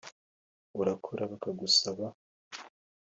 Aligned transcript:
urakora 0.79 1.23
bakagusaba 1.31 2.05